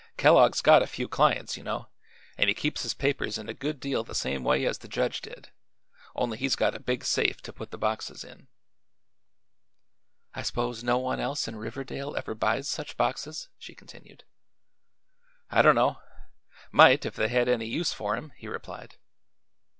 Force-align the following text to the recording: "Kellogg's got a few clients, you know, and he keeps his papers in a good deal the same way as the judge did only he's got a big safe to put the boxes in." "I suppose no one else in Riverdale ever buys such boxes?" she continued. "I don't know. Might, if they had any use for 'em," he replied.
"Kellogg's 0.17 0.63
got 0.63 0.81
a 0.81 0.87
few 0.87 1.07
clients, 1.07 1.55
you 1.55 1.61
know, 1.63 1.87
and 2.35 2.47
he 2.49 2.55
keeps 2.55 2.81
his 2.81 2.95
papers 2.95 3.37
in 3.37 3.47
a 3.47 3.53
good 3.53 3.79
deal 3.79 4.03
the 4.03 4.15
same 4.15 4.43
way 4.43 4.65
as 4.65 4.79
the 4.79 4.87
judge 4.87 5.21
did 5.21 5.51
only 6.15 6.39
he's 6.39 6.55
got 6.55 6.73
a 6.73 6.79
big 6.79 7.05
safe 7.05 7.39
to 7.43 7.53
put 7.53 7.69
the 7.69 7.77
boxes 7.77 8.23
in." 8.23 8.47
"I 10.33 10.41
suppose 10.41 10.83
no 10.83 10.97
one 10.97 11.19
else 11.19 11.47
in 11.47 11.55
Riverdale 11.55 12.15
ever 12.17 12.33
buys 12.33 12.67
such 12.67 12.97
boxes?" 12.97 13.49
she 13.59 13.75
continued. 13.75 14.23
"I 15.51 15.61
don't 15.61 15.75
know. 15.75 15.99
Might, 16.71 17.05
if 17.05 17.15
they 17.15 17.27
had 17.27 17.47
any 17.47 17.67
use 17.67 17.93
for 17.93 18.15
'em," 18.15 18.33
he 18.37 18.47
replied. 18.47 18.97